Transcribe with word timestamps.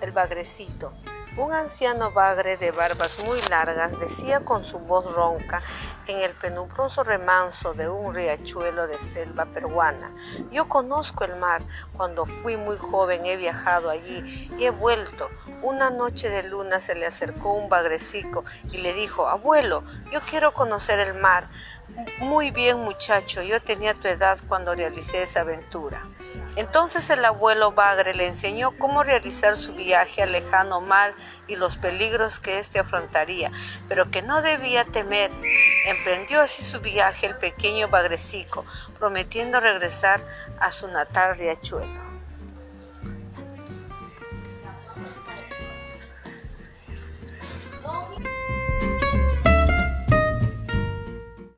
el 0.00 0.12
bagrecito. 0.12 0.92
Un 1.36 1.52
anciano 1.52 2.12
bagre 2.12 2.56
de 2.56 2.70
barbas 2.70 3.22
muy 3.26 3.38
largas 3.50 3.98
decía 4.00 4.40
con 4.40 4.64
su 4.64 4.78
voz 4.78 5.14
ronca 5.14 5.60
en 6.06 6.20
el 6.20 6.30
penumbroso 6.30 7.04
remanso 7.04 7.74
de 7.74 7.90
un 7.90 8.14
riachuelo 8.14 8.86
de 8.86 8.98
selva 8.98 9.44
peruana. 9.44 10.10
Yo 10.50 10.66
conozco 10.66 11.24
el 11.24 11.36
mar. 11.36 11.60
Cuando 11.94 12.24
fui 12.24 12.56
muy 12.56 12.78
joven 12.78 13.26
he 13.26 13.36
viajado 13.36 13.90
allí 13.90 14.50
y 14.56 14.64
he 14.64 14.70
vuelto. 14.70 15.28
Una 15.60 15.90
noche 15.90 16.30
de 16.30 16.44
luna 16.44 16.80
se 16.80 16.94
le 16.94 17.04
acercó 17.04 17.52
un 17.52 17.68
bagrecico 17.68 18.42
y 18.72 18.78
le 18.78 18.94
dijo, 18.94 19.28
abuelo, 19.28 19.82
yo 20.10 20.20
quiero 20.22 20.54
conocer 20.54 21.00
el 21.00 21.12
mar. 21.14 21.48
Muy 22.18 22.50
bien 22.50 22.78
muchacho, 22.78 23.42
yo 23.42 23.60
tenía 23.60 23.92
tu 23.92 24.08
edad 24.08 24.38
cuando 24.48 24.74
realicé 24.74 25.22
esa 25.22 25.40
aventura. 25.42 26.00
Entonces 26.56 27.10
el 27.10 27.24
abuelo 27.24 27.72
Bagre 27.72 28.14
le 28.14 28.26
enseñó 28.26 28.72
cómo 28.78 29.02
realizar 29.02 29.56
su 29.56 29.74
viaje 29.74 30.22
al 30.22 30.32
lejano 30.32 30.80
mar 30.80 31.14
y 31.46 31.56
los 31.56 31.76
peligros 31.76 32.40
que 32.40 32.58
éste 32.58 32.78
afrontaría, 32.78 33.52
pero 33.88 34.10
que 34.10 34.22
no 34.22 34.40
debía 34.40 34.84
temer. 34.84 35.30
Emprendió 35.84 36.40
así 36.40 36.62
su 36.62 36.80
viaje 36.80 37.26
el 37.26 37.36
pequeño 37.36 37.88
Bagrecico, 37.88 38.64
prometiendo 38.98 39.60
regresar 39.60 40.20
a 40.58 40.72
su 40.72 40.88
natal 40.88 41.36
riachuelo. 41.36 42.05